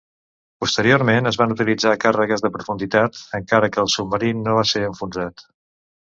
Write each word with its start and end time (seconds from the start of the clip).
Posteriorment, 0.63 1.29
es 1.31 1.37
van 1.41 1.53
utilitzar 1.55 1.91
càrregues 2.05 2.43
de 2.47 2.51
profunditat, 2.57 3.21
encara 3.41 3.71
que 3.77 3.83
el 3.85 3.93
submarí 3.99 4.33
no 4.41 4.59
va 4.63 4.67
ser 4.73 4.85
enfonsat. 4.89 5.47